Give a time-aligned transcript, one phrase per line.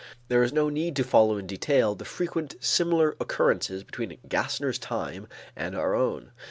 [0.29, 5.27] There is no need to follow in detail the frequent similar occurrences between Gassner's time
[5.55, 6.31] and our own.